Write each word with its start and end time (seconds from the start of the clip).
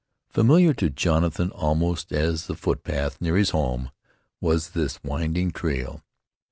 Familiar 0.31 0.73
to 0.73 0.89
Jonathan, 0.89 1.51
almost 1.51 2.11
as 2.11 2.47
the 2.47 2.55
footpath 2.55 3.21
near 3.21 3.35
his 3.37 3.51
home, 3.51 3.91
was 4.39 4.69
this 4.71 4.97
winding 5.03 5.51
trail. 5.51 6.01